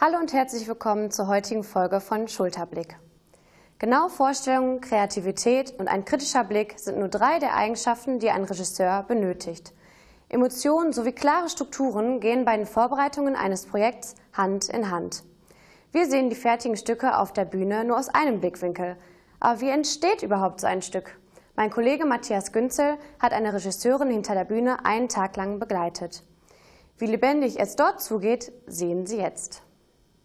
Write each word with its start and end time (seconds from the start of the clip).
Hallo 0.00 0.16
und 0.16 0.32
herzlich 0.32 0.68
willkommen 0.68 1.10
zur 1.10 1.26
heutigen 1.26 1.64
Folge 1.64 1.98
von 1.98 2.28
Schulterblick. 2.28 2.94
Genaue 3.80 4.10
Vorstellungen, 4.10 4.80
Kreativität 4.80 5.74
und 5.76 5.88
ein 5.88 6.04
kritischer 6.04 6.44
Blick 6.44 6.78
sind 6.78 7.00
nur 7.00 7.08
drei 7.08 7.40
der 7.40 7.56
Eigenschaften, 7.56 8.20
die 8.20 8.30
ein 8.30 8.44
Regisseur 8.44 9.02
benötigt. 9.08 9.72
Emotionen 10.28 10.92
sowie 10.92 11.10
klare 11.10 11.48
Strukturen 11.48 12.20
gehen 12.20 12.44
bei 12.44 12.56
den 12.56 12.66
Vorbereitungen 12.66 13.34
eines 13.34 13.66
Projekts 13.66 14.14
Hand 14.32 14.68
in 14.68 14.92
Hand. 14.92 15.24
Wir 15.90 16.06
sehen 16.06 16.30
die 16.30 16.36
fertigen 16.36 16.76
Stücke 16.76 17.18
auf 17.18 17.32
der 17.32 17.44
Bühne 17.44 17.82
nur 17.82 17.98
aus 17.98 18.08
einem 18.08 18.38
Blickwinkel. 18.38 18.96
Aber 19.40 19.60
wie 19.60 19.70
entsteht 19.70 20.22
überhaupt 20.22 20.60
so 20.60 20.68
ein 20.68 20.80
Stück? 20.80 21.18
Mein 21.56 21.70
Kollege 21.70 22.06
Matthias 22.06 22.52
Günzel 22.52 22.98
hat 23.18 23.32
eine 23.32 23.52
Regisseurin 23.52 24.12
hinter 24.12 24.34
der 24.34 24.44
Bühne 24.44 24.84
einen 24.84 25.08
Tag 25.08 25.36
lang 25.36 25.58
begleitet. 25.58 26.22
Wie 26.98 27.06
lebendig 27.06 27.58
es 27.58 27.74
dort 27.74 28.00
zugeht, 28.00 28.52
sehen 28.68 29.04
Sie 29.04 29.16
jetzt. 29.16 29.64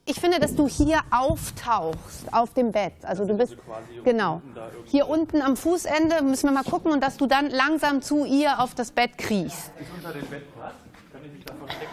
Ich 0.05 0.19
finde, 0.19 0.39
dass 0.39 0.53
du 0.53 0.67
hier 0.67 0.99
auftauchst 1.11 2.33
auf 2.33 2.53
dem 2.53 2.73
Bett. 2.73 2.93
Also 3.03 3.25
du 3.25 3.35
bist 3.35 3.55
genau 4.03 4.41
hier 4.85 5.07
unten 5.07 5.41
am 5.41 5.55
Fußende 5.55 6.21
müssen 6.23 6.49
wir 6.49 6.53
mal 6.53 6.63
gucken 6.63 6.91
und 6.91 7.01
dass 7.01 7.15
du 7.15 7.25
dann 7.25 7.49
langsam 7.49 8.01
zu 8.01 8.25
ihr 8.25 8.59
auf 8.59 8.75
das 8.75 8.91
Bett 8.91 9.17
kriechst. 9.17 9.71
Ist 9.79 9.87
unter 9.95 10.11
dem 10.11 10.25
Bett 10.27 10.53
Platz? 10.53 10.73
Kann 11.11 11.21
ich 11.23 11.31
mich 11.31 11.45
da 11.45 11.53
verstecken? 11.55 11.91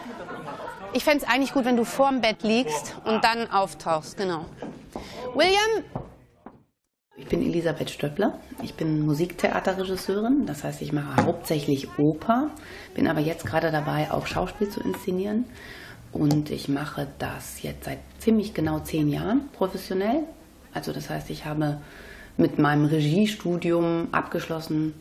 Ich 0.93 1.03
fände 1.05 1.23
es 1.23 1.31
eigentlich 1.31 1.53
gut, 1.53 1.63
wenn 1.63 1.77
du 1.77 1.85
vorm 1.85 2.19
Bett 2.19 2.43
liegst 2.43 2.95
und 3.05 3.23
dann 3.23 3.49
auftauchst. 3.49 4.17
Genau. 4.17 4.45
William. 5.33 5.85
Ich 7.15 7.27
bin 7.27 7.41
Elisabeth 7.41 7.91
Stöppler. 7.91 8.39
Ich 8.61 8.73
bin 8.73 9.05
Musiktheaterregisseurin. 9.05 10.45
Das 10.47 10.65
heißt, 10.65 10.81
ich 10.81 10.91
mache 10.91 11.25
hauptsächlich 11.25 11.97
Oper, 11.97 12.49
bin 12.93 13.07
aber 13.07 13.21
jetzt 13.21 13.45
gerade 13.45 13.71
dabei, 13.71 14.11
auch 14.11 14.27
Schauspiel 14.27 14.69
zu 14.69 14.81
inszenieren 14.81 15.45
und 16.11 16.49
ich 16.49 16.67
mache 16.67 17.07
das 17.19 17.61
jetzt 17.61 17.85
seit 17.85 17.99
ziemlich 18.19 18.53
genau 18.53 18.79
zehn 18.79 19.09
Jahren 19.09 19.49
professionell. 19.53 20.23
Also 20.73 20.91
das 20.93 21.09
heißt, 21.09 21.29
ich 21.29 21.45
habe 21.45 21.81
mit 22.37 22.59
meinem 22.59 22.85
Regiestudium 22.85 24.09
abgeschlossen 24.11 24.93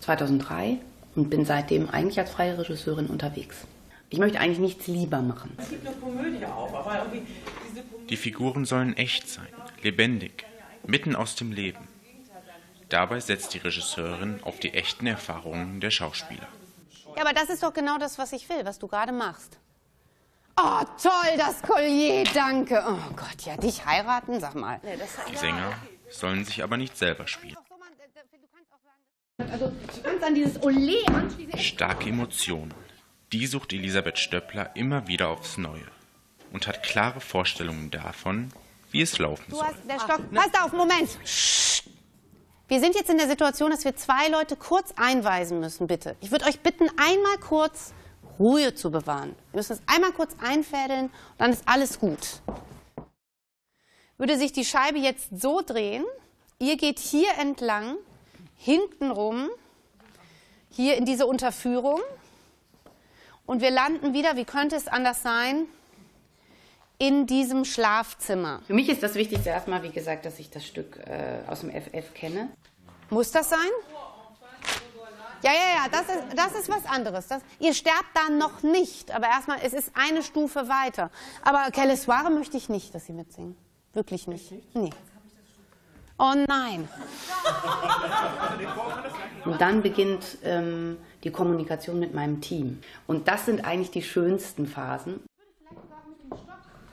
2003 0.00 0.78
und 1.14 1.30
bin 1.30 1.44
seitdem 1.44 1.88
eigentlich 1.90 2.18
als 2.18 2.30
freie 2.30 2.58
Regisseurin 2.58 3.06
unterwegs. 3.06 3.66
Ich 4.10 4.18
möchte 4.18 4.38
eigentlich 4.38 4.58
nichts 4.58 4.86
lieber 4.86 5.20
machen. 5.20 5.52
Es 5.56 5.70
gibt 5.70 5.86
eine 5.86 5.96
Komödie 5.96 6.44
auch, 6.46 6.72
aber 6.72 6.98
irgendwie 6.98 7.26
diese 7.70 7.82
Die 8.08 8.16
Figuren 8.16 8.64
sollen 8.64 8.96
echt 8.96 9.28
sein, 9.28 9.48
lebendig, 9.82 10.44
mitten 10.86 11.16
aus 11.16 11.34
dem 11.34 11.50
Leben. 11.50 11.88
Dabei 12.88 13.18
setzt 13.18 13.54
die 13.54 13.58
Regisseurin 13.58 14.38
auf 14.44 14.60
die 14.60 14.72
echten 14.74 15.06
Erfahrungen 15.08 15.80
der 15.80 15.90
Schauspieler. 15.90 16.46
Ja, 17.16 17.22
aber 17.22 17.32
das 17.32 17.48
ist 17.48 17.64
doch 17.64 17.72
genau 17.72 17.98
das, 17.98 18.18
was 18.18 18.32
ich 18.32 18.48
will, 18.48 18.64
was 18.64 18.78
du 18.78 18.86
gerade 18.86 19.10
machst. 19.10 19.58
Oh, 20.58 20.80
toll, 21.02 21.36
das 21.36 21.60
Collier, 21.62 22.24
danke. 22.32 22.82
Oh 22.86 23.14
Gott, 23.14 23.42
ja, 23.44 23.56
dich 23.56 23.84
heiraten, 23.84 24.40
sag 24.40 24.54
mal. 24.54 24.80
Die 25.30 25.36
Sänger 25.36 25.74
sollen 26.08 26.44
sich 26.44 26.62
aber 26.62 26.76
nicht 26.78 26.96
selber 26.96 27.26
spielen. 27.26 27.56
Also, 29.38 29.68
du 29.68 30.02
kannst 30.02 30.24
an 30.24 30.34
dieses 30.34 30.58
Olé 30.62 31.04
anschließen. 31.06 31.58
Starke 31.58 32.08
Emotionen. 32.08 32.72
Die 33.32 33.46
sucht 33.46 33.72
Elisabeth 33.74 34.18
Stöppler 34.18 34.74
immer 34.76 35.08
wieder 35.08 35.28
aufs 35.28 35.58
Neue 35.58 35.86
und 36.52 36.66
hat 36.66 36.82
klare 36.82 37.20
Vorstellungen 37.20 37.90
davon, 37.90 38.50
wie 38.90 39.02
es 39.02 39.18
laufen 39.18 39.50
soll. 39.50 39.66
der 39.86 40.00
Stock. 40.00 40.22
Passt 40.32 40.62
auf, 40.62 40.72
Moment. 40.72 41.18
Wir 42.68 42.80
sind 42.80 42.94
jetzt 42.94 43.10
in 43.10 43.18
der 43.18 43.28
Situation, 43.28 43.70
dass 43.70 43.84
wir 43.84 43.94
zwei 43.94 44.28
Leute 44.28 44.56
kurz 44.56 44.92
einweisen 44.96 45.60
müssen, 45.60 45.86
bitte. 45.86 46.16
Ich 46.20 46.30
würde 46.30 46.46
euch 46.46 46.60
bitten, 46.60 46.88
einmal 46.96 47.36
kurz 47.38 47.92
Ruhe 48.38 48.74
zu 48.74 48.90
bewahren. 48.90 49.34
Wir 49.52 49.58
müssen 49.58 49.72
es 49.74 49.82
einmal 49.86 50.12
kurz 50.12 50.34
einfädeln 50.40 51.06
und 51.06 51.12
dann 51.38 51.52
ist 51.52 51.62
alles 51.66 51.98
gut. 51.98 52.40
Würde 54.18 54.38
sich 54.38 54.52
die 54.52 54.64
Scheibe 54.64 54.98
jetzt 54.98 55.28
so 55.40 55.60
drehen, 55.60 56.04
ihr 56.58 56.76
geht 56.76 56.98
hier 56.98 57.28
entlang, 57.38 57.96
hinten 58.56 59.10
rum, 59.10 59.48
hier 60.70 60.96
in 60.96 61.04
diese 61.04 61.26
Unterführung 61.26 62.00
und 63.46 63.60
wir 63.60 63.70
landen 63.70 64.14
wieder, 64.14 64.36
wie 64.36 64.44
könnte 64.44 64.76
es 64.76 64.88
anders 64.88 65.22
sein, 65.22 65.66
in 66.98 67.26
diesem 67.26 67.64
Schlafzimmer. 67.64 68.62
Für 68.66 68.74
mich 68.74 68.88
ist 68.88 69.02
das 69.02 69.14
Wichtigste 69.14 69.50
erstmal, 69.50 69.82
wie 69.82 69.90
gesagt, 69.90 70.24
dass 70.24 70.38
ich 70.38 70.50
das 70.50 70.66
Stück 70.66 70.98
äh, 71.06 71.40
aus 71.46 71.60
dem 71.60 71.70
FF 71.70 72.14
kenne. 72.14 72.48
Muss 73.10 73.30
das 73.30 73.50
sein? 73.50 73.58
Ja, 75.42 75.52
ja, 75.52 75.84
ja, 75.84 75.88
das 75.90 76.02
ist, 76.02 76.38
das 76.38 76.60
ist 76.60 76.68
was 76.68 76.86
anderes. 76.86 77.28
Das, 77.28 77.42
ihr 77.58 77.74
sterbt 77.74 78.10
dann 78.14 78.38
noch 78.38 78.62
nicht, 78.62 79.10
aber 79.10 79.26
erstmal, 79.26 79.58
es 79.62 79.72
ist 79.72 79.92
eine 79.94 80.22
Stufe 80.22 80.68
weiter. 80.68 81.10
Aber 81.42 81.70
Quelle 81.72 81.96
Soire 81.96 82.30
möchte 82.30 82.56
ich 82.56 82.68
nicht, 82.68 82.94
dass 82.94 83.06
Sie 83.06 83.12
mitsingen. 83.12 83.56
Wirklich 83.92 84.26
nicht. 84.26 84.52
Nee. 84.74 84.90
Oh 86.18 86.32
nein. 86.48 86.88
Und 89.44 89.60
dann 89.60 89.82
beginnt 89.82 90.38
ähm, 90.42 90.96
die 91.24 91.30
Kommunikation 91.30 92.00
mit 92.00 92.14
meinem 92.14 92.40
Team. 92.40 92.80
Und 93.06 93.28
das 93.28 93.44
sind 93.44 93.64
eigentlich 93.64 93.90
die 93.90 94.02
schönsten 94.02 94.66
Phasen. 94.66 95.20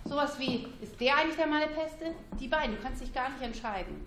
Sowas 0.04 0.38
wie, 0.38 0.68
ist 0.82 1.00
der 1.00 1.18
eigentlich 1.18 1.38
der 1.38 1.48
Malepeste? 1.48 2.14
Die 2.40 2.48
beiden, 2.50 2.76
du 2.76 2.82
kannst 2.82 3.02
dich 3.02 3.14
gar 3.14 3.30
nicht 3.30 3.42
entscheiden. 3.42 4.06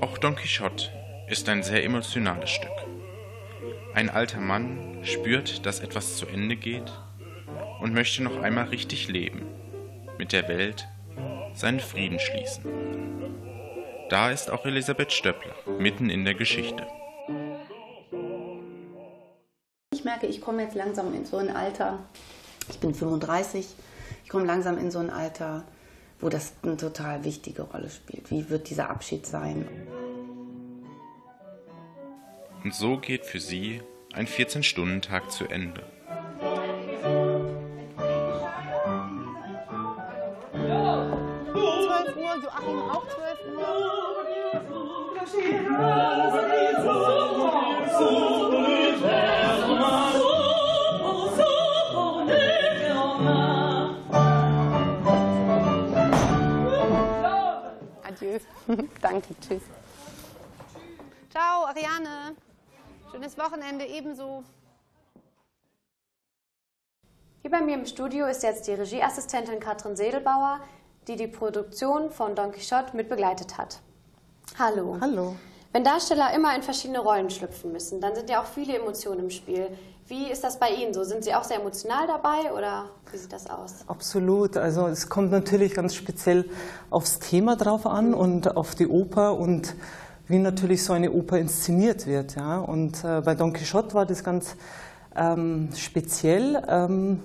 Auch 0.00 0.16
Don 0.18 0.36
Quixote 0.36 1.01
ist 1.32 1.48
ein 1.48 1.62
sehr 1.62 1.82
emotionales 1.82 2.50
Stück. 2.50 2.68
Ein 3.94 4.10
alter 4.10 4.38
Mann 4.38 4.98
spürt, 5.02 5.64
dass 5.64 5.80
etwas 5.80 6.18
zu 6.18 6.26
Ende 6.26 6.56
geht 6.56 6.92
und 7.80 7.94
möchte 7.94 8.22
noch 8.22 8.42
einmal 8.42 8.66
richtig 8.66 9.08
leben, 9.08 9.46
mit 10.18 10.32
der 10.34 10.46
Welt 10.46 10.86
seinen 11.54 11.80
Frieden 11.80 12.18
schließen. 12.18 12.64
Da 14.10 14.30
ist 14.30 14.50
auch 14.50 14.66
Elisabeth 14.66 15.10
Stöppler 15.10 15.54
mitten 15.78 16.10
in 16.10 16.26
der 16.26 16.34
Geschichte. 16.34 16.86
Ich 19.94 20.04
merke, 20.04 20.26
ich 20.26 20.42
komme 20.42 20.64
jetzt 20.64 20.74
langsam 20.74 21.14
in 21.14 21.24
so 21.24 21.38
ein 21.38 21.48
Alter, 21.48 22.00
ich 22.68 22.78
bin 22.78 22.94
35, 22.94 23.68
ich 24.22 24.28
komme 24.28 24.44
langsam 24.44 24.76
in 24.76 24.90
so 24.90 24.98
ein 24.98 25.08
Alter, 25.08 25.64
wo 26.20 26.28
das 26.28 26.52
eine 26.62 26.76
total 26.76 27.24
wichtige 27.24 27.62
Rolle 27.62 27.88
spielt. 27.88 28.30
Wie 28.30 28.50
wird 28.50 28.68
dieser 28.68 28.90
Abschied 28.90 29.26
sein? 29.26 29.66
Und 32.64 32.74
so 32.74 32.96
geht 32.98 33.24
für 33.26 33.40
sie 33.40 33.82
ein 34.12 34.26
14-Stunden-Tag 34.26 35.30
zu 35.30 35.46
Ende. 35.46 35.84
Joachim 42.42 42.78
auch 42.90 43.06
12 43.08 43.38
Adieu. 58.04 58.38
Danke, 59.00 59.34
tschüss. 59.40 59.62
Ciao, 61.30 61.64
Ariane. 61.66 62.36
Schönes 63.12 63.36
Wochenende 63.36 63.84
ebenso. 63.84 64.42
Hier 67.42 67.50
bei 67.50 67.60
mir 67.60 67.74
im 67.74 67.84
Studio 67.84 68.24
ist 68.24 68.42
jetzt 68.42 68.66
die 68.66 68.72
Regieassistentin 68.72 69.60
Katrin 69.60 69.96
Sedelbauer, 69.96 70.60
die 71.06 71.16
die 71.16 71.26
Produktion 71.26 72.10
von 72.10 72.34
Don 72.34 72.52
Quixote 72.52 72.96
mit 72.96 73.10
begleitet 73.10 73.58
hat. 73.58 73.80
Hallo. 74.58 74.96
Hallo. 74.98 75.36
Wenn 75.74 75.84
Darsteller 75.84 76.32
immer 76.34 76.56
in 76.56 76.62
verschiedene 76.62 77.00
Rollen 77.00 77.28
schlüpfen 77.28 77.70
müssen, 77.70 78.00
dann 78.00 78.14
sind 78.14 78.30
ja 78.30 78.40
auch 78.40 78.46
viele 78.46 78.78
Emotionen 78.78 79.20
im 79.20 79.30
Spiel. 79.30 79.68
Wie 80.06 80.30
ist 80.30 80.42
das 80.42 80.58
bei 80.58 80.70
Ihnen 80.70 80.94
so? 80.94 81.04
Sind 81.04 81.22
Sie 81.22 81.34
auch 81.34 81.44
sehr 81.44 81.58
emotional 81.60 82.06
dabei 82.06 82.50
oder 82.56 82.86
wie 83.10 83.18
sieht 83.18 83.32
das 83.34 83.46
aus? 83.50 83.84
Absolut. 83.88 84.56
Also 84.56 84.86
es 84.86 85.10
kommt 85.10 85.30
natürlich 85.30 85.74
ganz 85.74 85.94
speziell 85.94 86.48
aufs 86.88 87.18
Thema 87.18 87.56
drauf 87.56 87.84
an 87.84 88.14
und 88.14 88.56
auf 88.56 88.74
die 88.74 88.86
Oper 88.86 89.36
und 89.36 89.74
wie 90.28 90.38
natürlich 90.38 90.84
so 90.84 90.92
eine 90.92 91.12
Oper 91.12 91.38
inszeniert 91.38 92.06
wird. 92.06 92.36
Ja? 92.36 92.58
Und 92.58 93.04
äh, 93.04 93.20
bei 93.20 93.34
Don 93.34 93.52
Quixote 93.52 93.94
war 93.94 94.06
das 94.06 94.22
ganz 94.24 94.56
ähm, 95.16 95.68
speziell, 95.76 96.62
ähm, 96.68 97.20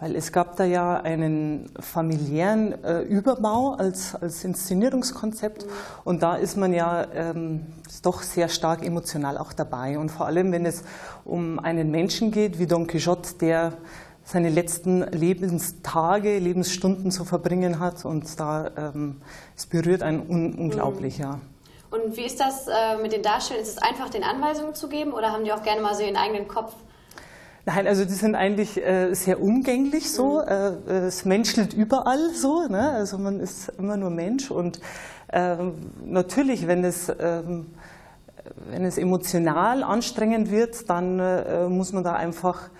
weil 0.00 0.16
es 0.16 0.32
gab 0.32 0.56
da 0.56 0.64
ja 0.64 1.00
einen 1.00 1.70
familiären 1.78 2.82
äh, 2.82 3.02
Überbau 3.02 3.74
als, 3.74 4.14
als 4.14 4.44
Inszenierungskonzept 4.44 5.66
und 6.04 6.22
da 6.22 6.36
ist 6.36 6.56
man 6.56 6.72
ja 6.72 7.06
ähm, 7.12 7.66
doch 8.02 8.22
sehr 8.22 8.48
stark 8.48 8.84
emotional 8.84 9.36
auch 9.36 9.52
dabei. 9.52 9.98
Und 9.98 10.10
vor 10.10 10.26
allem, 10.26 10.52
wenn 10.52 10.64
es 10.64 10.84
um 11.24 11.58
einen 11.58 11.90
Menschen 11.90 12.30
geht 12.30 12.58
wie 12.58 12.66
Don 12.66 12.86
Quixote, 12.86 13.34
der 13.40 13.74
seine 14.24 14.48
letzten 14.48 15.02
Lebenstage, 15.02 16.38
Lebensstunden 16.38 17.10
zu 17.10 17.24
verbringen 17.24 17.80
hat 17.80 18.04
und 18.04 18.38
da 18.38 18.70
ähm, 18.76 19.16
es 19.56 19.66
berührt 19.66 20.02
einen 20.02 20.20
un 20.28 20.54
unglaublich, 20.54 21.18
ja. 21.18 21.40
Und 21.90 22.16
wie 22.16 22.24
ist 22.24 22.38
das 22.38 22.68
äh, 22.68 22.96
mit 23.02 23.12
den 23.12 23.22
Darstellern? 23.22 23.62
Ist 23.62 23.76
es 23.76 23.78
einfach, 23.78 24.10
den 24.10 24.22
Anweisungen 24.22 24.74
zu 24.74 24.88
geben 24.88 25.12
oder 25.12 25.32
haben 25.32 25.44
die 25.44 25.52
auch 25.52 25.62
gerne 25.62 25.80
mal 25.80 25.94
so 25.94 26.02
ihren 26.02 26.16
eigenen 26.16 26.46
Kopf? 26.46 26.74
Nein, 27.66 27.86
also 27.86 28.04
die 28.04 28.14
sind 28.14 28.34
eigentlich 28.34 28.82
äh, 28.82 29.12
sehr 29.14 29.40
umgänglich 29.40 30.12
so. 30.12 30.42
Mhm. 30.42 30.48
Äh, 30.88 30.92
es 31.06 31.24
menschelt 31.24 31.74
überall 31.74 32.30
so. 32.30 32.66
Ne? 32.68 32.90
Also 32.90 33.18
man 33.18 33.40
ist 33.40 33.70
immer 33.78 33.96
nur 33.96 34.10
Mensch 34.10 34.50
und 34.50 34.80
ähm, 35.32 35.92
natürlich, 36.04 36.66
wenn 36.66 36.84
es 36.84 37.12
ähm, 37.18 37.74
wenn 38.70 38.84
es 38.84 38.98
emotional 38.98 39.82
anstrengend 39.82 40.50
wird, 40.50 40.88
dann 40.88 41.18
äh, 41.18 41.68
muss 41.68 41.92
man 41.92 42.04
da 42.04 42.14
einfach 42.14 42.66
äh, 42.66 42.70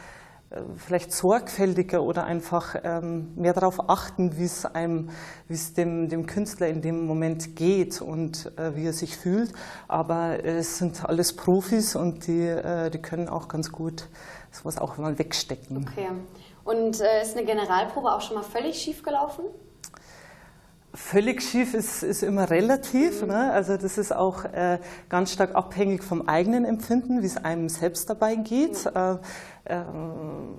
vielleicht 0.76 1.12
sorgfältiger 1.12 2.02
oder 2.02 2.24
einfach 2.24 2.74
ähm, 2.82 3.32
mehr 3.36 3.52
darauf 3.52 3.88
achten, 3.88 4.36
wie 4.36 4.44
es 4.44 4.66
einem, 4.66 5.10
wie 5.46 5.54
es 5.54 5.74
dem, 5.74 6.08
dem 6.08 6.26
Künstler 6.26 6.66
in 6.68 6.82
dem 6.82 7.06
Moment 7.06 7.54
geht 7.54 8.00
und 8.02 8.50
äh, 8.58 8.74
wie 8.74 8.86
er 8.86 8.92
sich 8.92 9.16
fühlt. 9.16 9.52
Aber 9.86 10.44
es 10.44 10.78
sind 10.78 11.04
alles 11.04 11.36
Profis 11.36 11.94
und 11.94 12.26
die, 12.26 12.46
äh, 12.48 12.90
die 12.90 13.00
können 13.00 13.28
auch 13.28 13.46
ganz 13.46 13.70
gut 13.70 14.08
sowas 14.50 14.78
auch 14.78 14.98
mal 14.98 15.18
wegstecken. 15.18 15.88
Okay. 15.88 16.08
Und 16.64 17.00
äh, 17.00 17.22
ist 17.22 17.36
eine 17.36 17.46
Generalprobe 17.46 18.12
auch 18.12 18.20
schon 18.20 18.36
mal 18.36 18.42
völlig 18.42 18.76
schief 18.76 19.02
gelaufen? 19.02 19.44
Völlig 20.92 21.42
schief 21.42 21.74
ist, 21.74 22.02
ist 22.02 22.22
immer 22.24 22.50
relativ. 22.50 23.24
Ne? 23.24 23.52
Also 23.52 23.76
das 23.76 23.96
ist 23.96 24.14
auch 24.14 24.44
äh, 24.44 24.78
ganz 25.08 25.32
stark 25.32 25.54
abhängig 25.54 26.02
vom 26.02 26.28
eigenen 26.28 26.64
Empfinden, 26.64 27.22
wie 27.22 27.26
es 27.26 27.36
einem 27.36 27.68
selbst 27.68 28.10
dabei 28.10 28.34
geht. 28.34 28.86
Äh, 28.86 29.16
ähm, 29.66 30.58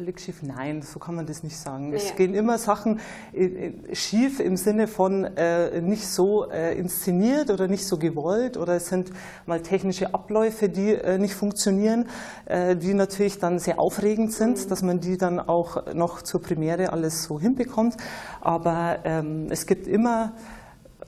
völlig 0.00 0.18
schief. 0.18 0.42
Nein, 0.42 0.80
so 0.80 0.98
kann 0.98 1.14
man 1.14 1.26
das 1.26 1.42
nicht 1.42 1.58
sagen. 1.58 1.90
Ja. 1.90 1.98
Es 1.98 2.16
gehen 2.16 2.32
immer 2.34 2.56
Sachen 2.56 3.00
äh, 3.34 3.72
schief 3.92 4.40
im 4.40 4.56
Sinne 4.56 4.86
von 4.86 5.24
äh, 5.24 5.82
nicht 5.82 6.06
so 6.06 6.50
äh, 6.50 6.74
inszeniert 6.78 7.50
oder 7.50 7.68
nicht 7.68 7.84
so 7.86 7.98
gewollt 7.98 8.56
oder 8.56 8.76
es 8.76 8.88
sind 8.88 9.10
mal 9.44 9.60
technische 9.60 10.14
Abläufe, 10.14 10.70
die 10.70 10.94
äh, 10.94 11.18
nicht 11.18 11.34
funktionieren, 11.34 12.08
äh, 12.46 12.76
die 12.76 12.94
natürlich 12.94 13.38
dann 13.40 13.58
sehr 13.58 13.78
aufregend 13.78 14.32
sind, 14.32 14.64
mhm. 14.64 14.68
dass 14.70 14.82
man 14.82 15.00
die 15.00 15.18
dann 15.18 15.38
auch 15.38 15.92
noch 15.92 16.22
zur 16.22 16.40
Premiere 16.40 16.94
alles 16.94 17.24
so 17.24 17.38
hinbekommt. 17.38 17.98
Aber 18.40 19.00
ähm, 19.04 19.48
es 19.50 19.66
gibt 19.66 19.86
immer 19.86 20.32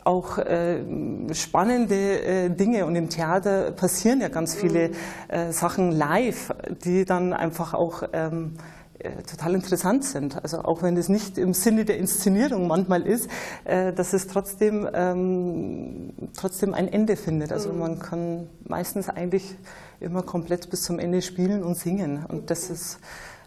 auch 0.05 0.39
äh, 0.39 0.83
spannende 1.33 1.95
äh, 1.95 2.51
Dinge 2.51 2.87
und 2.87 2.97
im 2.97 3.09
Theater 3.09 3.71
passieren 3.73 4.21
ja 4.21 4.29
ganz 4.29 4.55
viele 4.55 4.89
mhm. 4.89 4.95
äh, 5.29 5.53
Sachen 5.53 5.93
live, 5.93 6.53
die 6.85 7.05
dann 7.05 7.33
einfach 7.33 7.75
auch 7.75 8.03
ähm, 8.13 8.55
äh, 8.55 8.82
total 9.29 9.55
interessant 9.55 10.05
sind. 10.05 10.43
Also 10.43 10.63
auch 10.63 10.83
wenn 10.83 10.97
es 10.97 11.09
nicht 11.09 11.39
im 11.39 11.55
Sinne 11.55 11.85
der 11.85 11.99
Inszenierung 11.99 12.67
manchmal 12.67 13.03
ist, 13.03 13.29
äh, 13.65 13.93
dass 13.93 14.13
es 14.13 14.27
trotzdem, 14.27 14.89
ähm, 14.93 16.13
trotzdem 16.37 16.75
ein 16.75 16.89
Ende 16.89 17.17
findet. 17.17 17.53
Also 17.53 17.73
mhm. 17.73 17.79
man 17.79 17.99
kann 17.99 18.49
meistens 18.65 19.09
eigentlich 19.09 19.57
immer 20.01 20.23
komplett 20.23 20.71
bis 20.71 20.83
zum 20.83 20.99
Ende 20.99 21.23
spielen 21.23 21.63
und 21.63 21.77
singen. 21.77 22.25
Und 22.27 22.51
das 22.51 22.71
ist 22.71 22.99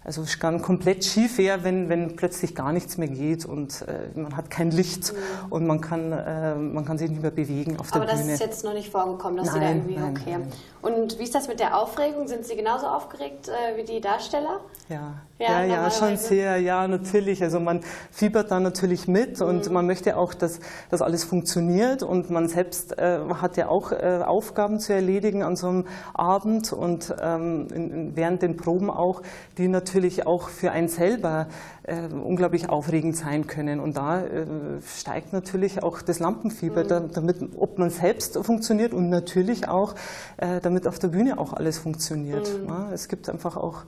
also 0.06 0.22
es 0.22 0.38
kann 0.38 0.62
komplett 0.62 1.04
schief 1.04 1.40
wäre, 1.40 1.63
wenn, 1.63 1.90
wenn 1.90 2.16
plötzlich 2.16 2.54
gar 2.54 2.72
nichts 2.72 2.98
mehr 2.98 3.07
geht 3.07 3.44
und 3.44 3.81
äh, 3.88 4.18
man 4.18 4.38
hat 4.38 4.52
kein 4.52 4.69
Licht 4.69 5.12
mhm. 5.12 5.52
und 5.52 5.66
man 5.66 5.81
kann, 5.81 6.12
äh, 6.12 6.54
man 6.56 6.86
kann 6.86 7.00
sich 7.00 7.10
nicht 7.10 7.24
mehr 7.24 7.31
bewegen 7.31 7.80
auf 7.80 7.90
der 7.90 8.02
Aber 8.02 8.12
Bühne. 8.12 8.22
Aber 8.22 8.31
das 8.31 8.40
ist 8.40 8.40
jetzt 8.40 8.63
noch 8.63 8.75
nicht 8.75 8.92
vorgekommen, 8.92 9.38
dass 9.38 9.48
nein, 9.48 9.56
Sie 9.56 9.60
da 9.60 9.69
irgendwie, 9.69 9.96
nein, 9.96 10.16
okay. 10.16 10.38
Nein. 10.38 10.52
Und 10.84 11.18
wie 11.18 11.24
ist 11.24 11.34
das 11.34 11.48
mit 11.48 11.60
der 11.60 11.75
Aufregung? 11.75 12.28
Sind 12.28 12.46
Sie 12.46 12.56
genauso 12.56 12.86
aufgeregt 12.86 13.50
äh, 13.50 13.75
wie 13.75 13.84
die 13.84 14.00
Darsteller? 14.00 14.60
Ja, 14.88 15.16
ja, 15.40 15.63
ja, 15.63 15.66
ja 15.66 15.90
schon 15.90 16.16
sehr, 16.18 16.58
ja, 16.60 16.88
natürlich. 16.88 17.42
Also 17.42 17.60
man 17.60 17.81
fiebert 18.12 18.51
da 18.51 18.60
natürlich 18.60 19.08
mit 19.08 19.40
mhm. 19.40 19.48
und 19.48 19.72
man 19.72 19.88
möchte 19.88 20.18
auch, 20.18 20.36
dass 20.36 20.60
das 20.92 21.01
alles 21.01 21.24
funktioniert 21.24 22.04
und 22.04 22.30
man 22.30 22.48
selbst 22.48 22.96
äh, 23.00 23.19
hat 23.42 23.58
ja 23.58 23.69
auch 23.69 23.92
äh, 23.92 24.22
Aufgaben 24.24 24.80
zu 24.80 24.94
erledigen 24.94 25.42
an 25.42 25.56
so 25.56 25.68
einem 25.69 25.88
Abend 26.13 26.72
und 26.72 27.16
ähm, 27.19 27.68
in, 27.74 28.16
während 28.16 28.44
den 28.44 28.56
Proben 28.56 28.92
auch, 28.92 29.24
die 29.58 29.68
natürlich 29.68 29.95
auch 30.26 30.50
für 30.50 30.72
einen 30.72 30.88
selber 30.88 31.48
äh, 31.84 32.08
unglaublich 32.08 32.70
aufregend 32.70 33.16
sein 33.16 33.48
können. 33.48 33.80
Und 33.80 33.98
da 33.98 34.22
äh, 34.22 34.46
steigt 34.86 35.34
natürlich 35.34 35.84
auch 35.84 36.02
das 36.02 36.20
Lampenfieber, 36.20 36.84
mhm. 36.84 36.88
da, 36.88 37.00
damit, 37.00 37.38
ob 37.58 37.78
man 37.78 37.90
selbst 37.90 38.38
funktioniert 38.38 38.94
und 38.94 39.10
natürlich 39.10 39.68
auch, 39.68 39.96
äh, 40.38 40.60
damit 40.62 40.88
auf 40.88 41.00
der 41.00 41.10
Bühne 41.10 41.38
auch 41.38 41.54
alles 41.54 41.78
funktioniert. 41.78 42.50
Mhm. 42.62 42.68
Ja, 42.68 42.90
es 42.94 43.08
gibt 43.08 43.30
einfach 43.30 43.58
auch 43.58 43.84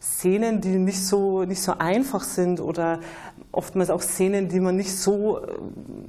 Szenen, 0.00 0.60
die 0.60 0.78
nicht 0.78 1.06
so, 1.06 1.44
nicht 1.44 1.62
so 1.62 1.74
einfach 1.78 2.24
sind 2.24 2.60
oder 2.60 2.98
oftmals 3.52 3.90
auch 3.90 4.02
Szenen, 4.02 4.48
die 4.48 4.58
man 4.58 4.74
nicht 4.74 4.96
so, 4.96 5.40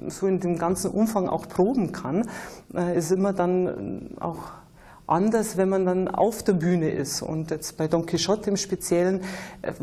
so 0.07 0.25
in 0.25 0.39
dem 0.39 0.57
ganzen 0.57 0.89
Umfang 0.89 1.29
auch 1.29 1.47
proben 1.47 1.91
kann, 1.91 2.27
äh, 2.73 2.97
ist 2.97 3.11
immer 3.11 3.33
dann 3.33 4.15
auch 4.19 4.62
anders, 5.07 5.57
wenn 5.57 5.69
man 5.69 5.85
dann 5.85 6.07
auf 6.07 6.43
der 6.43 6.53
Bühne 6.53 6.89
ist. 6.89 7.21
Und 7.21 7.51
jetzt 7.51 7.77
bei 7.77 7.87
Don 7.87 8.05
Quixote 8.05 8.49
im 8.49 8.57
Speziellen 8.57 9.21
äh, 9.61 9.73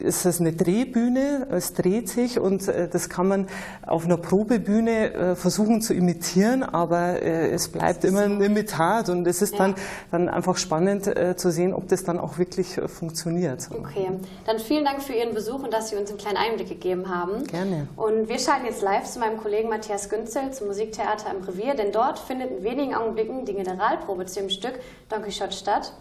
ist 0.00 0.26
es 0.26 0.40
eine 0.40 0.52
Drehbühne, 0.52 1.46
es 1.50 1.72
dreht 1.74 2.08
sich 2.08 2.40
und 2.40 2.66
äh, 2.66 2.88
das 2.88 3.08
kann 3.08 3.28
man 3.28 3.46
auf 3.86 4.04
einer 4.04 4.16
Probebühne 4.16 5.12
äh, 5.12 5.34
versuchen 5.36 5.80
zu 5.82 5.94
imitieren, 5.94 6.62
aber 6.62 7.22
es 7.22 7.68
bleibt 7.68 8.04
immer 8.04 8.22
ein 8.22 8.40
Imitat 8.40 9.08
und 9.08 9.26
es 9.26 9.40
ist 9.42 9.58
dann, 9.58 9.74
dann 10.10 10.28
einfach 10.28 10.56
spannend 10.56 11.10
zu 11.36 11.50
sehen, 11.50 11.74
ob 11.74 11.88
das 11.88 12.04
dann 12.04 12.18
auch 12.18 12.38
wirklich 12.38 12.80
funktioniert. 12.86 13.68
Okay, 13.70 14.10
dann 14.46 14.58
vielen 14.58 14.84
Dank 14.84 15.02
für 15.02 15.12
Ihren 15.12 15.34
Besuch 15.34 15.62
und 15.62 15.72
dass 15.72 15.90
Sie 15.90 15.96
uns 15.96 16.10
einen 16.10 16.18
kleinen 16.18 16.36
Einblick 16.36 16.68
gegeben 16.68 17.08
haben. 17.08 17.44
Gerne. 17.44 17.88
Und 17.96 18.28
wir 18.28 18.38
schalten 18.38 18.66
jetzt 18.66 18.82
live 18.82 19.04
zu 19.04 19.18
meinem 19.18 19.38
Kollegen 19.38 19.68
Matthias 19.68 20.08
Günzel 20.08 20.52
zum 20.52 20.68
Musiktheater 20.68 21.30
im 21.34 21.44
Revier, 21.44 21.74
denn 21.74 21.92
dort 21.92 22.18
findet 22.18 22.50
in 22.50 22.64
wenigen 22.64 22.94
Augenblicken 22.94 23.44
die 23.44 23.54
Generalprobe 23.54 24.23
zu 24.26 24.40
dem 24.40 24.50
Stück 24.50 24.80
Don 25.08 25.22
Quixote 25.22 25.52
statt. 25.52 25.92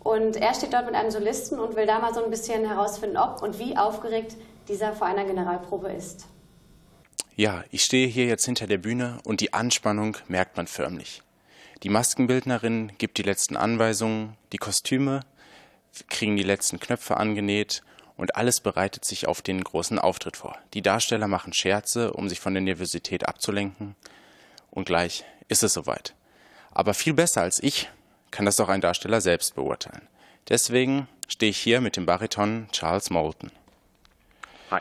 Und 0.00 0.36
er 0.36 0.54
steht 0.54 0.72
dort 0.72 0.86
mit 0.86 0.94
einem 0.94 1.10
Solisten 1.10 1.58
und 1.58 1.76
will 1.76 1.86
da 1.86 1.98
mal 1.98 2.12
so 2.12 2.22
ein 2.22 2.30
bisschen 2.30 2.66
herausfinden, 2.66 3.16
ob 3.16 3.42
und 3.42 3.58
wie 3.58 3.76
aufgeregt 3.76 4.36
dieser 4.68 4.92
vor 4.92 5.06
einer 5.06 5.24
Generalprobe 5.24 5.88
ist. 5.88 6.26
Ja, 7.36 7.64
ich 7.70 7.82
stehe 7.82 8.06
hier 8.06 8.26
jetzt 8.26 8.44
hinter 8.44 8.66
der 8.66 8.78
Bühne 8.78 9.18
und 9.24 9.40
die 9.40 9.52
Anspannung 9.52 10.16
merkt 10.28 10.56
man 10.56 10.66
förmlich. 10.66 11.22
Die 11.82 11.88
Maskenbildnerin 11.88 12.92
gibt 12.98 13.18
die 13.18 13.22
letzten 13.22 13.56
Anweisungen, 13.56 14.36
die 14.52 14.58
Kostüme 14.58 15.20
kriegen 16.08 16.36
die 16.36 16.42
letzten 16.42 16.80
Knöpfe 16.80 17.16
angenäht 17.16 17.82
und 18.16 18.36
alles 18.36 18.60
bereitet 18.60 19.04
sich 19.04 19.26
auf 19.26 19.42
den 19.42 19.62
großen 19.62 19.98
Auftritt 19.98 20.36
vor. 20.36 20.56
Die 20.74 20.82
Darsteller 20.82 21.28
machen 21.28 21.52
Scherze, 21.52 22.12
um 22.12 22.28
sich 22.28 22.40
von 22.40 22.54
der 22.54 22.62
Nervosität 22.62 23.26
abzulenken 23.26 23.96
und 24.70 24.86
gleich 24.86 25.24
ist 25.48 25.62
es 25.62 25.72
soweit. 25.72 26.14
Aber 26.74 26.92
viel 26.92 27.14
besser 27.14 27.42
als 27.42 27.62
ich 27.62 27.88
kann 28.30 28.44
das 28.44 28.56
doch 28.56 28.68
ein 28.68 28.80
Darsteller 28.80 29.20
selbst 29.20 29.54
beurteilen. 29.54 30.08
Deswegen 30.48 31.08
stehe 31.28 31.50
ich 31.50 31.58
hier 31.58 31.80
mit 31.80 31.96
dem 31.96 32.04
Bariton 32.04 32.66
Charles 32.72 33.10
Moulton. 33.10 33.50
Hi. 34.70 34.80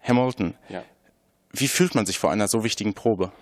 Herr 0.00 0.14
Moulton, 0.14 0.54
ja. 0.68 0.82
wie 1.52 1.68
fühlt 1.68 1.94
man 1.94 2.06
sich 2.06 2.18
vor 2.18 2.32
einer 2.32 2.48
so 2.48 2.64
wichtigen 2.64 2.92
Probe? 2.92 3.32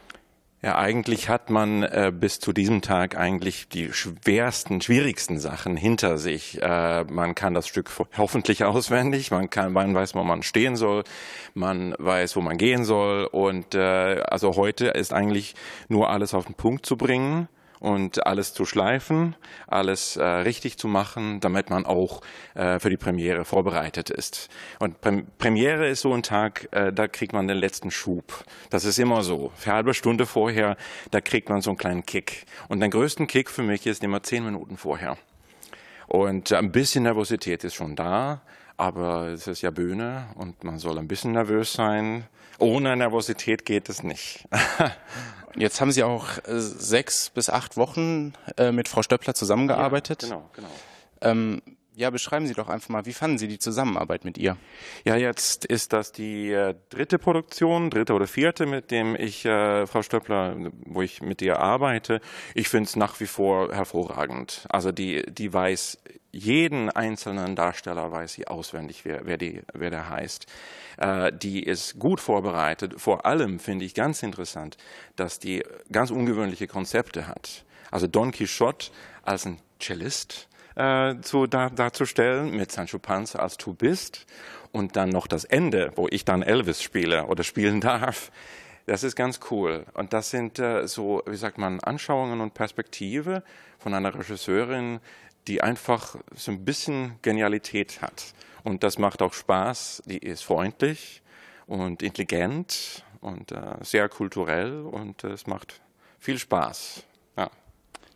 Ja, 0.61 0.77
eigentlich 0.77 1.29
hat 1.29 1.50
man 1.50 1.85
äh, 1.85 2.12
bis 2.12 2.41
zu 2.41 2.53
diesem 2.53 2.83
Tag 2.83 3.17
eigentlich 3.17 3.69
die 3.69 3.93
schwersten, 3.93 4.81
schwierigsten 4.81 5.38
Sachen 5.38 5.77
hinter 5.77 6.19
sich. 6.19 6.61
Äh, 6.61 7.05
man 7.05 7.37
kann 7.37 7.55
das 7.55 7.69
Stück 7.69 7.88
hoffentlich 8.17 8.65
auswendig, 8.65 9.31
man 9.31 9.50
kann, 9.50 9.73
man 9.73 9.95
weiß, 9.95 10.17
wo 10.17 10.25
man 10.25 10.43
stehen 10.43 10.75
soll, 10.75 11.05
man 11.55 11.95
weiß, 11.99 12.35
wo 12.35 12.41
man 12.41 12.59
gehen 12.59 12.85
soll. 12.85 13.27
Und 13.27 13.77
äh, 13.77 14.21
also 14.23 14.57
heute 14.57 14.88
ist 14.88 15.12
eigentlich 15.12 15.55
nur 15.88 16.11
alles 16.11 16.35
auf 16.35 16.47
den 16.47 16.55
Punkt 16.55 16.85
zu 16.85 16.97
bringen 16.97 17.49
und 17.80 18.26
alles 18.26 18.54
zu 18.54 18.64
schleifen, 18.64 19.37
alles 19.66 20.16
äh, 20.16 20.25
richtig 20.25 20.78
zu 20.78 20.88
machen, 20.88 21.40
damit 21.40 21.70
man 21.70 21.87
auch 21.87 22.20
äh, 22.54 22.78
für 22.78 22.90
die 22.90 22.97
Premiere 22.97 23.44
vorbereitet 23.44 24.11
ist. 24.11 24.49
Und 24.78 25.00
Pre 25.00 25.23
Premiere 25.38 25.88
ist 25.88 26.02
so 26.02 26.12
ein 26.12 26.23
Tag, 26.23 26.68
äh, 26.73 26.92
da 26.92 27.08
kriegt 27.08 27.32
man 27.32 27.49
den 27.49 27.56
letzten 27.56 27.90
Schub. 27.90 28.44
Das 28.70 28.85
ist 28.85 28.99
immer 28.99 29.23
so. 29.23 29.52
Für 29.56 29.73
halbe 29.73 29.94
Stunde 29.94 30.26
vorher, 30.26 30.76
da 31.11 31.20
kriegt 31.20 31.49
man 31.49 31.61
so 31.61 31.70
einen 31.70 31.78
kleinen 31.78 32.06
Kick. 32.06 32.47
Und 32.68 32.80
den 32.80 32.90
größten 32.90 33.26
Kick 33.26 33.50
für 33.50 33.62
mich 33.62 33.87
ist 33.87 34.02
immer 34.02 34.23
zehn 34.23 34.44
Minuten 34.44 34.76
vorher. 34.76 35.16
Und 36.06 36.52
ein 36.52 36.73
bisschen 36.73 37.04
Nervosität 37.04 37.64
ist 37.64 37.75
schon 37.75 37.94
da, 37.94 38.40
aber 38.78 39.26
es 39.26 39.47
ist 39.47 39.61
ja 39.61 39.70
Bühne 39.70 40.28
und 40.37 40.64
man 40.64 40.78
soll 40.78 40.99
ein 40.99 41.08
bisschen 41.08 41.32
nervös 41.32 41.75
sein. 41.75 42.25
Ohne 42.58 42.97
Nervosität 42.97 43.66
geht 43.66 43.88
es 43.88 44.02
nicht. 44.02 44.49
Jetzt 45.56 45.80
haben 45.80 45.92
Sie 45.92 46.04
auch 46.04 46.38
äh, 46.47 46.61
sechs 46.61 47.30
bis 47.30 47.50
acht 47.50 47.76
Wochen 47.76 48.32
äh, 48.56 48.73
mit 48.73 48.88
Frau 48.88 49.02
Stöppler 49.02 49.35
zusammengearbeitet. 49.35 50.23
Ja, 50.23 50.28
genau, 50.28 50.50
genau. 50.54 50.68
Ähm, 51.20 51.62
ja, 51.99 52.11
beschreiben 52.11 52.47
Sie 52.47 52.55
doch 52.55 52.69
einfach 52.69 52.90
mal, 52.90 53.07
wie 53.07 53.12
fanden 53.12 53.38
Sie 53.38 53.49
die 53.49 53.59
Zusammenarbeit 53.59 54.25
mit 54.25 54.38
ihr? 54.38 54.57
Ja, 55.05 55.17
jetzt 55.17 55.64
ist 55.64 55.93
das 55.93 56.12
die 56.12 56.52
äh, 56.52 56.76
dritte 56.90 57.19
Produktion, 57.19 57.90
dritte 57.90 58.14
oder 58.14 58.28
vierte, 58.28 58.67
mit 58.67 58.93
dem 58.93 59.17
ich, 59.17 59.45
äh, 59.45 59.85
Frau 59.87 60.02
Stöppler, 60.02 60.57
wo 60.87 61.02
ich 61.02 61.23
mit 61.23 61.43
ihr 61.43 61.59
arbeite. 61.59 62.21
Ich 62.55 62.69
finde 62.69 62.85
es 62.85 62.95
nach 62.95 63.19
wie 63.19 63.26
vor 63.26 63.75
hervorragend. 63.75 64.64
Also 64.69 64.93
die, 64.93 65.25
die 65.28 65.52
weiß 65.52 65.99
jeden 66.31 66.88
einzelnen 66.88 67.57
Darsteller 67.57 68.12
weiß 68.12 68.35
sie 68.35 68.47
auswendig, 68.47 69.05
wer, 69.05 69.23
wer, 69.25 69.37
die, 69.37 69.62
wer 69.73 69.90
der 69.90 70.09
heißt. 70.09 70.47
Äh, 70.99 71.33
die 71.33 71.64
ist 71.64 71.99
gut 71.99 72.21
vorbereitet. 72.21 72.95
Vor 73.00 73.26
allem 73.26 73.59
finde 73.59 73.85
ich 73.85 73.95
ganz 73.95 74.23
interessant, 74.23 74.76
dass 75.17 75.40
die 75.40 75.64
ganz 75.90 76.12
ungewöhnliche 76.12 76.69
Konzepte 76.69 77.26
hat. 77.26 77.64
Also 77.90 78.07
Don 78.07 78.31
Quixote 78.31 78.90
als 79.23 79.47
ein 79.47 79.59
Cellist, 79.81 80.48
äh, 80.78 81.20
zu, 81.23 81.47
da, 81.47 81.70
darzustellen 81.70 82.56
mit 82.56 82.70
Sancho 82.70 82.99
Panza 82.99 83.40
als 83.40 83.56
Du 83.56 83.75
bist 83.75 84.26
und 84.70 84.97
dann 84.97 85.08
noch 85.11 85.26
das 85.26 85.44
Ende, 85.44 85.92
wo 85.97 86.06
ich 86.08 86.25
dann 86.25 86.42
Elvis 86.42 86.82
spiele 86.82 87.26
oder 87.26 87.42
spielen 87.42 87.80
darf. 87.82 88.30
Das 88.87 89.02
ist 89.02 89.16
ganz 89.16 89.40
cool. 89.50 89.85
Und 89.92 90.12
das 90.12 90.30
sind 90.30 90.58
äh, 90.58 90.87
so, 90.87 91.23
wie 91.26 91.37
sagt 91.37 91.58
man, 91.58 91.80
Anschauungen 91.80 92.40
und 92.40 92.54
Perspektive 92.54 93.42
von 93.78 93.92
einer 93.92 94.14
Regisseurin, 94.14 95.00
die 95.47 95.62
einfach 95.62 96.16
so 96.35 96.52
ein 96.52 96.64
bisschen 96.64 97.18
Genialität 97.23 98.00
hat. 98.00 98.32
Und 98.62 98.82
das 98.85 98.99
macht 98.99 99.20
auch 99.20 99.35
Spaß. 99.35 100.02
Die 100.06 100.18
ist 100.18 100.42
freundlich 100.42 101.23
und 101.66 102.02
intelligent 102.02 103.04
und 103.20 103.52
äh, 103.52 103.76
sehr 103.82 104.08
kulturell 104.08 104.80
und 104.80 105.25
äh, 105.25 105.28
es 105.28 105.47
macht 105.47 105.80
viel 106.18 106.38
Spaß. 106.38 107.04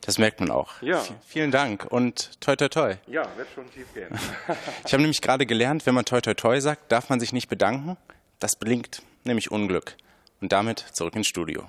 Das 0.05 0.17
merkt 0.17 0.39
man 0.39 0.51
auch. 0.51 0.81
Ja. 0.81 0.99
V 0.99 1.13
vielen 1.25 1.51
Dank 1.51 1.85
und 1.89 2.41
toi 2.41 2.55
toi 2.55 2.67
toi. 2.67 2.95
Ja, 3.07 3.25
wird 3.37 3.47
schon 3.55 3.69
tief 3.71 3.93
gehen. 3.93 4.09
ich 4.85 4.93
habe 4.93 5.01
nämlich 5.01 5.21
gerade 5.21 5.45
gelernt, 5.45 5.85
wenn 5.85 5.95
man 5.95 6.05
toi 6.05 6.19
toi 6.19 6.33
toi 6.33 6.59
sagt, 6.59 6.91
darf 6.91 7.09
man 7.09 7.19
sich 7.19 7.31
nicht 7.31 7.47
bedanken. 7.47 7.97
Das 8.39 8.55
blinkt 8.55 9.01
nämlich 9.23 9.51
Unglück. 9.51 9.95
Und 10.41 10.51
damit 10.51 10.79
zurück 10.79 11.15
ins 11.15 11.27
Studio. 11.27 11.63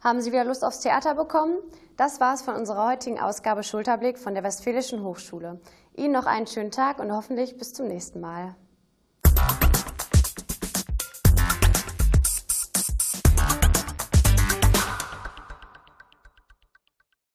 Haben 0.00 0.20
Sie 0.20 0.30
wieder 0.30 0.44
Lust 0.44 0.64
aufs 0.64 0.80
Theater 0.80 1.16
bekommen? 1.16 1.58
Das 1.96 2.20
war's 2.20 2.42
von 2.42 2.54
unserer 2.54 2.86
heutigen 2.86 3.18
Ausgabe 3.18 3.64
Schulterblick 3.64 4.18
von 4.18 4.34
der 4.34 4.44
Westfälischen 4.44 5.02
Hochschule. 5.02 5.60
Ihnen 5.96 6.12
noch 6.12 6.26
einen 6.26 6.46
schönen 6.46 6.70
Tag 6.70 7.00
und 7.00 7.10
hoffentlich 7.10 7.56
bis 7.56 7.72
zum 7.72 7.88
nächsten 7.88 8.20
Mal. 8.20 8.54